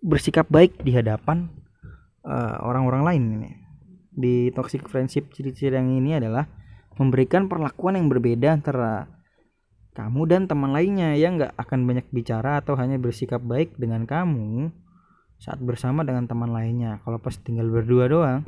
[0.04, 1.48] bersikap baik di hadapan
[2.28, 3.50] uh, orang-orang lain ini.
[4.14, 6.44] Di toxic friendship ciri-ciri yang ini adalah
[7.00, 9.08] memberikan perlakuan yang berbeda antara
[9.96, 11.16] kamu dan teman lainnya.
[11.16, 14.68] Yang nggak akan banyak bicara atau hanya bersikap baik dengan kamu
[15.40, 17.00] saat bersama dengan teman lainnya.
[17.02, 18.44] Kalau pas tinggal berdua doang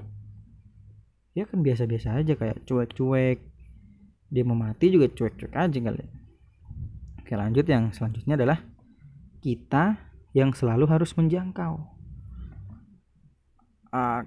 [1.37, 3.38] ya kan biasa-biasa aja kayak cuek-cuek.
[4.33, 6.05] Dia mau mati juga cuek-cuek aja kali.
[7.21, 7.69] Oke lanjut.
[7.69, 8.59] Yang selanjutnya adalah
[9.45, 10.01] kita
[10.37, 11.81] yang selalu harus menjangkau.
[13.88, 14.20] Uh,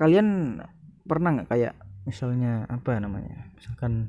[0.00, 0.56] kalian
[1.04, 1.76] pernah nggak kayak
[2.08, 3.52] misalnya apa namanya?
[3.60, 4.08] Misalkan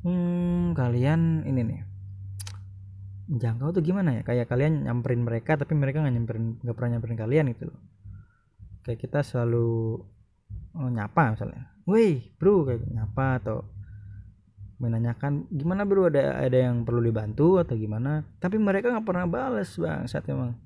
[0.00, 1.80] hmm, kalian ini nih
[3.28, 4.22] menjangkau tuh gimana ya?
[4.24, 7.68] Kayak kalian nyamperin mereka tapi mereka nggak nyamperin nggak pernah nyamperin kalian gitu
[8.82, 10.00] kayak kita selalu
[10.74, 11.76] oh, nyapa misalnya.
[11.84, 13.68] Woi bro kayak nyapa atau
[14.82, 16.10] menanyakan gimana bro?
[16.10, 18.26] Ada ada yang perlu dibantu atau gimana?
[18.42, 20.58] Tapi mereka nggak pernah balas bang saat emang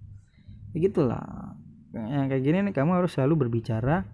[0.72, 1.52] ya gitulah.
[1.92, 4.09] Yang kayak gini nih kamu harus selalu berbicara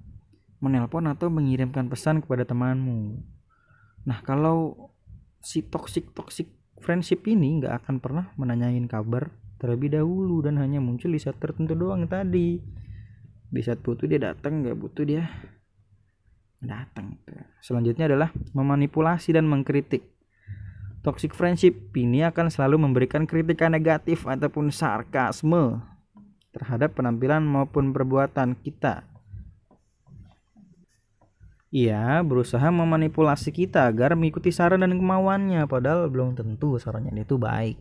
[0.62, 3.18] menelpon atau mengirimkan pesan kepada temanmu.
[4.06, 4.90] Nah kalau
[5.42, 6.50] si toxic toxic
[6.82, 9.30] friendship ini nggak akan pernah menanyain kabar
[9.62, 12.58] terlebih dahulu dan hanya muncul di saat tertentu doang tadi.
[13.52, 15.30] Di saat butuh dia datang nggak butuh dia
[16.62, 17.18] datang
[17.58, 20.06] selanjutnya adalah memanipulasi dan mengkritik.
[21.02, 25.82] Toxic friendship ini akan selalu memberikan kritikan negatif ataupun sarkasme
[26.54, 29.02] terhadap penampilan maupun perbuatan kita.
[31.72, 37.80] Ia berusaha memanipulasi kita agar mengikuti saran dan kemauannya padahal belum tentu sarannya itu baik.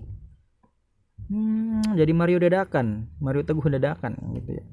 [1.28, 4.66] Hmm, jadi Mario dadakan Mario teguh dadakan gitu ya.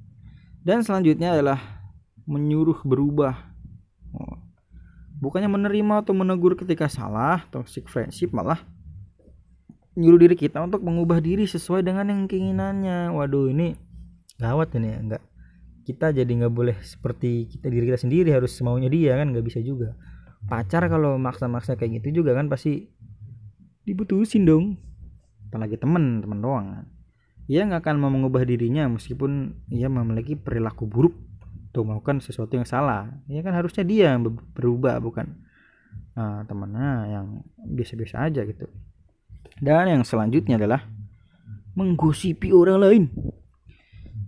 [0.63, 1.59] Dan selanjutnya adalah
[2.25, 3.58] menyuruh berubah
[5.19, 8.63] bukannya menerima atau menegur ketika salah toxic friendship malah
[9.99, 13.11] nyuruh diri kita untuk mengubah diri sesuai dengan yang keinginannya.
[13.11, 13.75] Waduh ini
[14.39, 14.99] gawat ini ya.
[14.99, 15.23] Enggak
[15.89, 19.59] kita jadi nggak boleh seperti kita diri kita sendiri harus semaunya dia kan nggak bisa
[19.59, 19.99] juga.
[20.47, 22.87] Pacar kalau maksa-maksa kayak gitu juga kan pasti
[23.83, 24.65] dibutuhin dong.
[25.49, 26.87] Apalagi temen temen doang
[27.49, 31.17] ia nggak akan mau mengubah dirinya meskipun ia memiliki perilaku buruk
[31.71, 33.09] tuh melakukan sesuatu yang salah.
[33.31, 34.25] Ya kan harusnya dia yang
[34.57, 35.39] berubah bukan
[36.17, 37.27] uh, temannya yang
[37.63, 38.67] biasa-biasa aja gitu.
[39.59, 40.87] Dan yang selanjutnya adalah
[41.75, 43.05] menggosipi orang lain.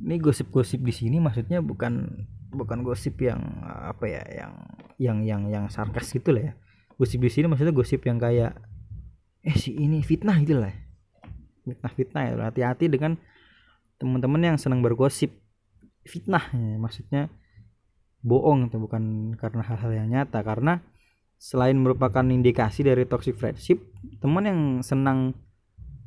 [0.00, 4.52] Ini gosip-gosip di sini maksudnya bukan bukan gosip yang apa ya yang
[4.96, 6.52] yang yang yang sarkas gitu lah ya.
[6.96, 8.56] Gosip di sini maksudnya gosip yang kayak
[9.40, 10.72] eh si ini fitnah gitu lah
[11.64, 13.16] fitnah fitnah ya hati-hati dengan
[14.00, 15.32] teman-teman yang senang bergosip
[16.10, 16.50] fitnah.
[16.50, 16.76] Ya.
[16.76, 17.22] maksudnya
[18.20, 20.42] bohong itu bukan karena hal-hal yang nyata.
[20.42, 20.82] Karena
[21.38, 23.80] selain merupakan indikasi dari toxic friendship
[24.20, 25.32] teman yang senang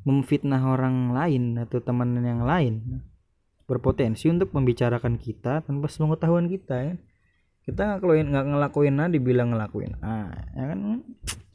[0.04, 3.02] memfitnah orang lain atau teman yang lain
[3.64, 6.96] berpotensi untuk membicarakan kita tanpa sepengetahuan kita ya.
[7.64, 10.80] Kita nggak ngelakuin nggak ngelakuin nah dibilang ngelakuin ah ya kan?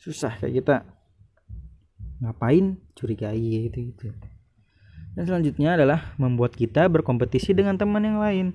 [0.01, 0.77] Susah kayak kita.
[2.19, 4.11] Ngapain curigai gitu gitu
[5.19, 8.55] dan selanjutnya adalah membuat kita berkompetisi dengan teman yang lain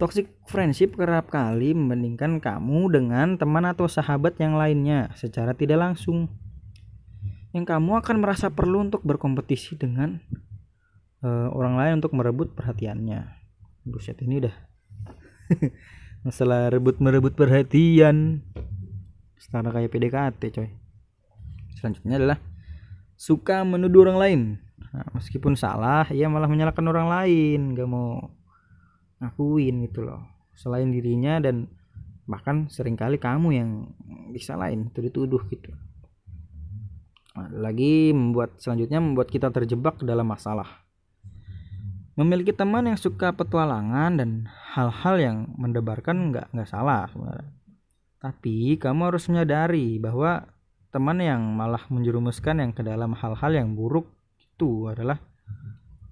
[0.00, 6.32] Toxic friendship kerap kali membandingkan kamu dengan teman atau sahabat yang lainnya secara tidak langsung.
[7.52, 10.24] Yang kamu akan merasa perlu untuk berkompetisi dengan
[11.20, 13.28] uh, orang lain untuk merebut perhatiannya.
[13.84, 14.56] Buset ini udah
[16.24, 18.40] masalah rebut merebut perhatian.
[19.36, 20.68] Setara kayak PDKT coy.
[21.76, 22.38] Selanjutnya adalah
[23.20, 24.40] suka menuduh orang lain.
[24.90, 28.26] Nah, meskipun salah, ia malah menyalahkan orang lain, gak mau
[29.22, 30.26] ngakuin gitu loh.
[30.58, 31.70] Selain dirinya dan
[32.26, 33.70] bahkan sering kali kamu yang
[34.34, 35.70] disalahin itu dituduh gitu.
[37.38, 40.82] Nah, lagi membuat selanjutnya membuat kita terjebak dalam masalah.
[42.18, 47.50] Memiliki teman yang suka petualangan dan hal-hal yang mendebarkan nggak nggak salah sebenarnya.
[48.20, 50.44] Tapi kamu harus menyadari bahwa
[50.92, 54.10] teman yang malah menjerumuskan yang ke dalam hal-hal yang buruk
[54.60, 55.16] itu adalah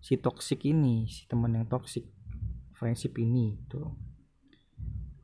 [0.00, 2.08] si toksik ini si teman yang toksik
[2.72, 3.92] friendship ini tuh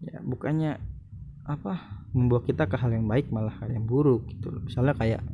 [0.04, 0.76] ya bukannya
[1.48, 5.24] apa membawa kita ke hal yang baik malah hal yang buruk gitu misalnya kayak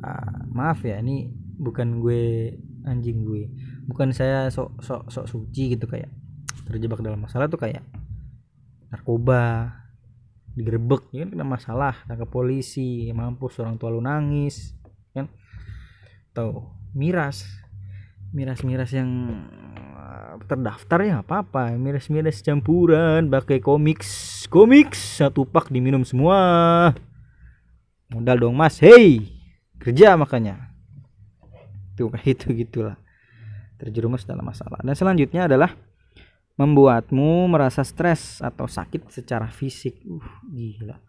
[0.00, 1.28] uh, maaf ya ini
[1.60, 2.56] bukan gue
[2.88, 3.52] anjing gue.
[3.84, 6.08] Bukan saya sok sok sok suci gitu kayak
[6.64, 7.84] terjebak dalam masalah tuh kayak
[8.88, 9.72] narkoba
[10.56, 14.74] digerebek ya kan kena masalah tangkap polisi mampus orang tua lu nangis
[15.12, 15.28] kan
[16.38, 17.42] atau miras.
[18.30, 19.10] Miras-miras yang
[20.46, 24.06] terdaftar ya apa apa miras-miras campuran pakai komik
[24.46, 26.94] komik satu pak diminum semua.
[28.14, 28.78] Modal dong mas.
[28.78, 29.26] Hey
[29.82, 30.70] kerja makanya.
[31.98, 32.94] Tuh kayak itu gitulah.
[33.82, 34.78] Terjerumus dalam masalah.
[34.86, 35.74] Dan selanjutnya adalah
[36.54, 39.98] membuatmu merasa stres atau sakit secara fisik.
[40.06, 41.07] Uh gila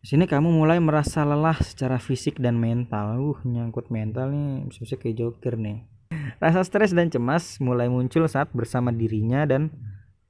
[0.00, 3.20] di sini kamu mulai merasa lelah secara fisik dan mental.
[3.20, 5.84] Uh nyangkut mental nih bisa-bisa kayak joker nih.
[6.40, 9.68] Rasa stres dan cemas mulai muncul saat bersama dirinya dan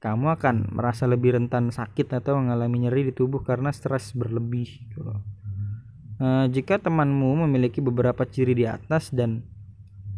[0.03, 4.67] kamu akan merasa lebih rentan sakit atau mengalami nyeri di tubuh karena stres berlebih.
[6.19, 9.45] Uh, jika temanmu memiliki beberapa ciri di atas dan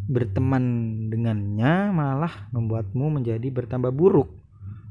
[0.10, 0.64] berteman
[1.14, 4.34] dengannya malah membuatmu menjadi bertambah buruk,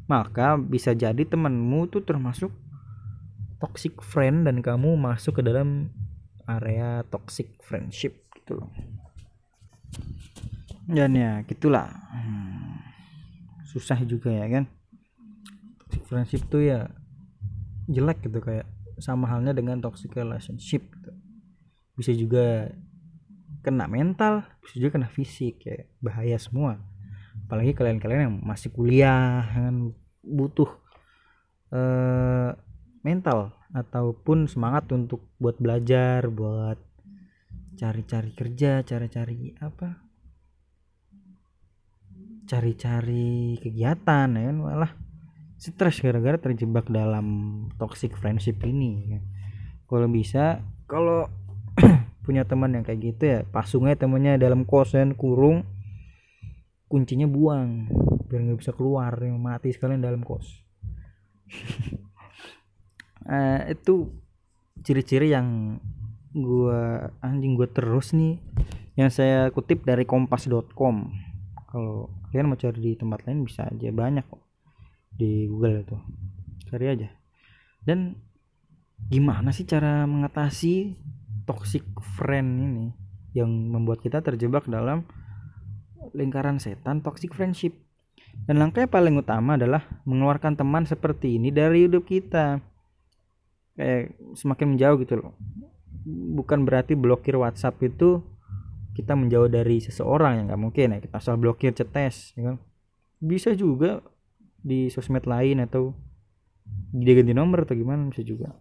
[0.07, 2.55] maka bisa jadi temanmu itu termasuk
[3.63, 5.95] toxic friend dan kamu masuk ke dalam
[6.51, 8.71] area toxic friendship gitu loh.
[10.91, 11.87] Dan ya gitulah.
[12.11, 12.83] Hmm,
[13.71, 14.65] susah juga ya kan?
[15.87, 16.91] Toxic friendship tuh ya
[17.87, 18.67] jelek gitu kayak
[18.99, 21.11] sama halnya dengan toxic relationship gitu.
[21.93, 22.73] bisa juga
[23.61, 25.87] kena mental bisa juga kena fisik ya.
[26.03, 26.83] Bahaya semua.
[27.47, 29.95] Apalagi kalian-kalian yang masih kuliah kan?
[30.23, 30.71] Butuh
[31.71, 32.51] uh,
[33.03, 36.79] mental ataupun semangat untuk buat belajar buat
[37.77, 40.03] cari-cari kerja cari-cari apa?
[42.47, 44.57] Cari-cari kegiatan ya kan?
[44.59, 44.93] Malah
[45.63, 47.27] stres gara-gara terjebak dalam
[47.79, 49.21] toxic friendship ini ya.
[49.87, 50.59] kalau bisa
[50.91, 51.31] kalau
[52.27, 55.63] punya teman yang kayak gitu ya pasungnya temennya dalam kosan kurung
[56.91, 57.87] kuncinya buang
[58.27, 60.51] biar nggak bisa keluar yang mati sekalian dalam kos
[63.27, 64.11] uh, itu
[64.83, 65.79] ciri-ciri yang
[66.33, 68.41] gua anjing gua terus nih
[68.97, 71.13] yang saya kutip dari kompas.com
[71.73, 74.43] kalau kalian mau cari di tempat lain bisa aja banyak kok
[75.17, 75.97] di Google itu.
[76.69, 77.09] Cari aja.
[77.85, 78.17] Dan
[79.09, 80.97] gimana sih cara mengatasi
[81.45, 81.85] toxic
[82.17, 82.87] friend ini
[83.33, 85.05] yang membuat kita terjebak dalam
[86.13, 87.77] lingkaran setan toxic friendship?
[88.49, 92.65] Dan langkah yang paling utama adalah mengeluarkan teman seperti ini dari hidup kita
[93.77, 95.35] kayak semakin menjauh gitu loh.
[96.07, 98.21] Bukan berarti blokir WhatsApp itu
[98.93, 100.99] kita menjauh dari seseorang yang nggak mungkin ya.
[101.01, 102.57] Kita asal blokir cetes ya kan?
[103.23, 104.03] Bisa juga
[104.63, 105.97] di sosmed lain atau
[106.93, 108.53] dia ganti nomor atau gimana bisa juga.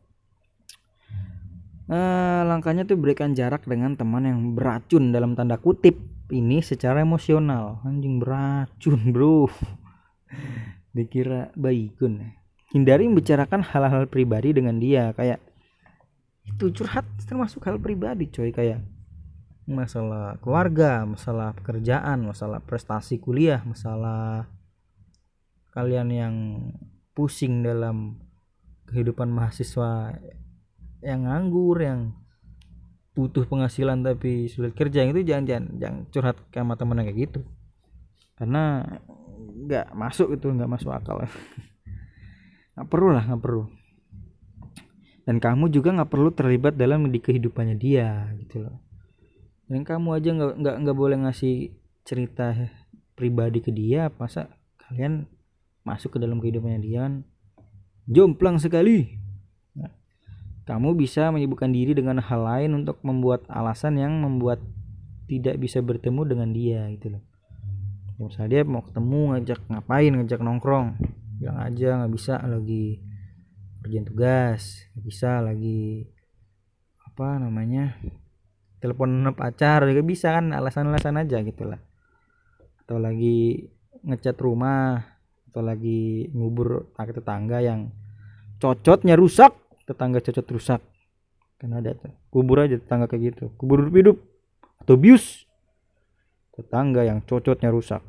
[1.91, 5.99] Nah, langkahnya tuh berikan jarak dengan teman yang beracun dalam tanda kutip
[6.32, 7.84] ini secara emosional.
[7.84, 9.51] Anjing beracun bro.
[10.95, 12.41] Dikira baikun
[12.72, 15.43] hindari membicarakan hal-hal pribadi dengan dia kayak
[16.47, 18.82] itu curhat termasuk hal pribadi coy kayak
[19.69, 24.49] masalah keluarga, masalah pekerjaan, masalah prestasi kuliah, masalah
[25.72, 26.36] kalian yang
[27.15, 28.19] pusing dalam
[28.91, 30.19] kehidupan mahasiswa
[30.99, 32.11] yang nganggur, yang
[33.11, 37.41] butuh penghasilan tapi sulit kerja itu jangan jangan jangan curhat sama temen kayak gitu.
[38.36, 38.84] Karena
[39.61, 41.22] nggak masuk itu nggak masuk akal
[42.82, 43.69] nggak perlu lah nggak perlu.
[45.21, 48.82] Dan kamu juga nggak perlu terlibat dalam di kehidupannya dia gitu loh.
[49.69, 52.57] Dan kamu aja nggak nggak nggak boleh ngasih cerita
[53.13, 54.49] pribadi ke dia masa
[54.82, 55.29] kalian
[55.86, 57.21] masuk ke dalam kehidupannya dia kan
[58.09, 59.13] jomplang sekali.
[59.77, 59.93] Nah,
[60.65, 64.57] kamu bisa menyibukkan diri dengan hal lain untuk membuat alasan yang membuat
[65.29, 67.23] tidak bisa bertemu dengan dia gitu loh.
[68.17, 73.02] Ya, misalnya dia mau ketemu ngajak ngapain ngajak nongkrong bilang aja nggak bisa lagi
[73.82, 76.06] kerjaan tugas nggak bisa lagi
[77.02, 77.98] apa namanya
[78.82, 81.78] telepon pacar juga bisa kan alasan-alasan aja gitu lah.
[82.82, 83.70] Atau lagi
[84.02, 85.06] ngecat rumah
[85.54, 87.94] atau lagi ngubur tetangga yang
[88.58, 89.54] cocotnya rusak
[89.86, 90.82] tetangga cocot rusak.
[91.62, 93.54] Kan ada tuh kubur aja tetangga kayak gitu.
[93.54, 94.18] Kubur hidup hidup
[94.82, 95.46] atau bius
[96.58, 98.02] tetangga yang cocotnya rusak.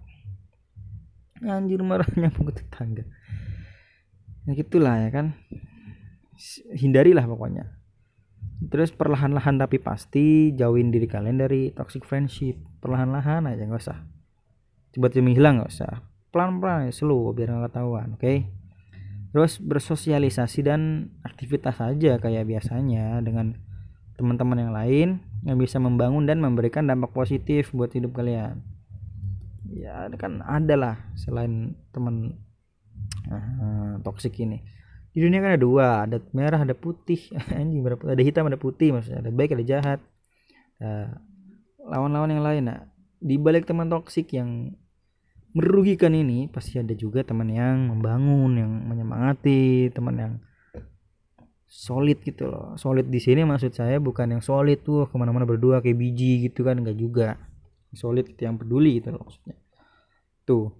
[1.42, 3.04] Anjir marahnya mau tetangga
[4.48, 5.26] ya gitulah ya kan.
[6.74, 7.78] Hindarilah pokoknya.
[8.62, 12.58] Terus perlahan-lahan tapi pasti jauhin diri kalian dari toxic friendship.
[12.82, 13.98] Perlahan-lahan aja nggak usah.
[14.94, 15.92] Tiba-tiba hilang nggak usah.
[16.32, 18.22] Pelan-pelan ya slow biar nggak ketahuan oke?
[18.22, 18.38] Okay?
[19.32, 23.56] terus bersosialisasi dan aktivitas saja kayak biasanya dengan
[24.20, 25.08] teman-teman yang lain
[25.48, 28.60] yang bisa membangun dan memberikan dampak positif buat hidup kalian.
[29.72, 32.36] Ya kan ada lah selain teman
[33.30, 34.62] uh, toksik ini.
[35.12, 37.20] Di dunia kan ada dua ada merah ada putih.
[37.58, 39.20] Anjing ada hitam ada putih maksudnya.
[39.20, 40.00] Ada baik ada jahat.
[40.80, 41.20] Nah,
[41.84, 42.80] lawan-lawan yang lain nah.
[43.22, 44.74] Di balik teman toksik yang
[45.52, 50.34] merugikan ini pasti ada juga teman yang membangun yang menyemangati teman yang
[51.68, 52.74] solid gitu loh.
[52.80, 56.64] Solid di sini maksud saya bukan yang solid tuh ke mana-mana berdua kayak biji gitu
[56.64, 56.80] kan.
[56.80, 57.28] Enggak juga.
[57.92, 59.60] Solid yang peduli gitu loh maksudnya.
[60.48, 60.72] Tuh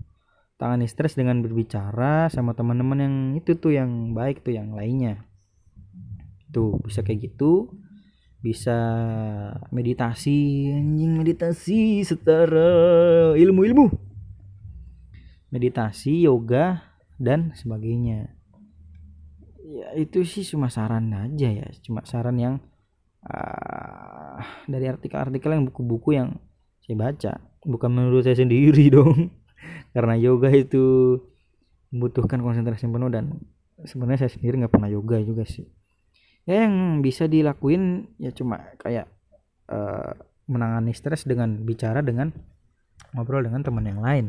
[0.63, 5.27] tangani stres dengan berbicara sama teman-teman yang itu tuh yang baik tuh yang lainnya.
[6.55, 7.75] Tuh bisa kayak gitu.
[8.39, 8.79] Bisa
[9.75, 13.91] meditasi anjing meditasi setara ilmu-ilmu.
[15.51, 18.31] Meditasi yoga dan sebagainya.
[19.67, 21.67] Ya itu sih cuma saran aja ya.
[21.83, 22.55] Cuma saran yang
[23.27, 24.39] uh,
[24.71, 26.39] dari artikel-artikel yang buku-buku yang
[26.87, 27.33] saya baca.
[27.67, 29.42] Bukan menurut saya sendiri dong
[29.93, 31.19] karena yoga itu
[31.93, 33.37] membutuhkan konsentrasi penuh dan
[33.85, 35.69] sebenarnya saya sendiri nggak pernah yoga juga sih.
[36.49, 39.07] Ya yang bisa dilakuin ya cuma kayak
[39.71, 40.17] uh,
[40.51, 42.35] menangani stres dengan bicara dengan
[43.15, 44.27] ngobrol dengan teman yang lain.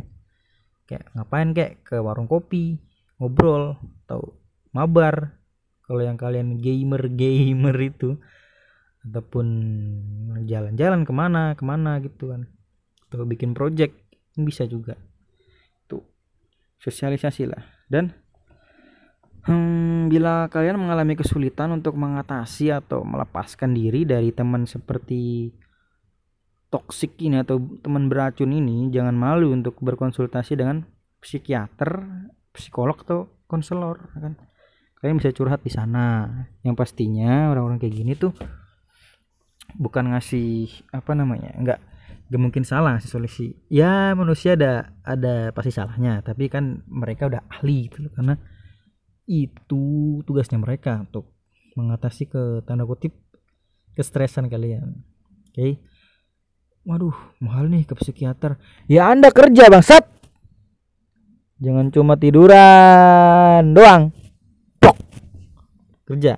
[0.86, 2.78] Kayak ngapain kayak ke warung kopi
[3.18, 4.36] ngobrol atau
[4.76, 5.40] mabar.
[5.84, 8.20] Kalau yang kalian gamer gamer itu
[9.04, 9.48] ataupun
[10.48, 12.46] jalan-jalan ke mana ke mana gitu kan.
[13.08, 13.96] Atau bikin project
[14.36, 15.00] bisa juga
[16.84, 17.64] sosialisasi lah.
[17.88, 18.12] Dan
[19.48, 25.56] hmm, bila kalian mengalami kesulitan untuk mengatasi atau melepaskan diri dari teman seperti
[26.68, 30.84] toksik ini atau teman beracun ini jangan malu untuk berkonsultasi dengan
[31.22, 32.02] psikiater
[32.52, 34.34] psikolog atau konselor ya kan?
[35.00, 36.32] Kalian bisa curhat di sana.
[36.64, 38.32] Yang pastinya orang-orang kayak gini tuh
[39.78, 41.80] bukan ngasih apa namanya enggak
[42.34, 47.46] gak mungkin salah sih solusi ya manusia ada ada pasti salahnya tapi kan mereka udah
[47.46, 48.34] ahli gitu karena
[49.30, 51.32] itu tugasnya mereka untuk
[51.78, 53.16] mengatasi ke tanda kutip
[53.94, 55.06] kestresan kalian.
[55.54, 55.54] Oke?
[55.54, 55.74] Okay?
[56.84, 58.60] waduh mahal nih ke psikiater.
[58.92, 60.04] Ya anda kerja bangsat!
[61.64, 64.12] Jangan cuma tiduran doang.
[64.84, 64.98] Pok.
[66.12, 66.36] kerja.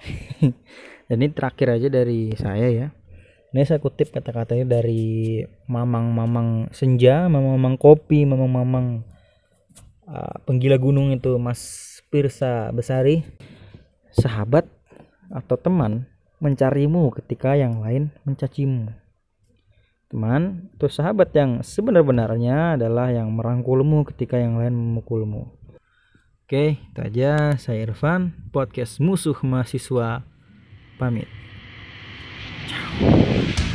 [1.12, 2.88] Dan ini terakhir aja dari saya ya
[3.52, 9.04] ini saya kutip kata-katanya dari mamang-mamang senja, mamang-mamang kopi, mamang-mamang
[10.08, 11.60] uh, penggila gunung itu Mas
[12.08, 13.20] Pirsa Besari.
[14.12, 14.68] Sahabat
[15.32, 16.04] atau teman
[16.40, 18.92] mencarimu ketika yang lain mencacimu.
[20.08, 25.48] Teman atau sahabat yang sebenar-benarnya adalah yang merangkulmu ketika yang lain memukulmu.
[26.44, 27.56] Oke, itu aja.
[27.56, 30.20] Saya Irfan, podcast musuh mahasiswa
[31.00, 31.41] pamit.
[32.66, 33.71] チャオ